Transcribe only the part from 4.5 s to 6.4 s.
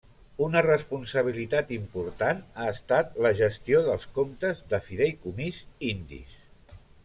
de fideïcomís indis.